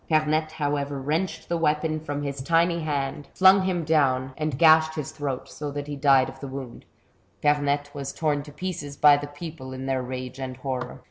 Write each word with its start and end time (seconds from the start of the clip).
Pemette, 0.09 0.53
however, 0.53 0.99
wrenched 0.99 1.47
the 1.47 1.59
weapon 1.59 1.99
from 1.99 2.23
his 2.23 2.41
tiny 2.41 2.79
hand, 2.79 3.27
flung 3.35 3.61
him 3.65 3.83
down 3.83 4.33
and 4.35 4.57
gashed 4.57 4.95
his 4.95 5.11
A 5.11 5.13
CHAPTER 5.13 5.27
OF 5.27 5.29
HORRORS. 5.37 5.51
79 5.51 5.51
throat, 5.51 5.53
so 5.53 5.71
that 5.73 5.87
he 5.87 5.95
died 5.95 6.27
of 6.29 6.39
the 6.39 6.47
wound. 6.47 6.85
Pernette 7.43 7.93
was 7.93 8.11
torn 8.11 8.41
to 8.41 8.51
pieces 8.51 8.97
hy 8.99 9.17
the 9.17 9.27
people 9.27 9.73
in 9.73 9.85
their 9.85 10.01
rage 10.01 10.39
and 10.39 10.57
horror. 10.57 10.99